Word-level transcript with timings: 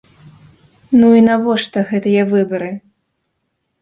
Ну 1.01 1.07
і 1.19 1.21
навошта 1.29 1.85
гэтыя 1.93 2.21
выбары? 2.33 2.71